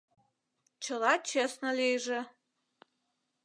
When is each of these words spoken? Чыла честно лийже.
Чыла 0.83 1.13
честно 1.29 1.69
лийже. 1.79 2.19